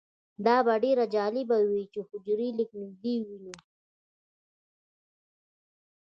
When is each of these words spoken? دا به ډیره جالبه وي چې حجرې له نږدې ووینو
دا 0.45 0.57
به 0.65 0.73
ډیره 0.83 1.05
جالبه 1.15 1.57
وي 1.69 1.83
چې 1.93 1.99
حجرې 2.09 2.49
له 2.57 2.63
نږدې 2.79 3.15
ووینو 3.21 3.53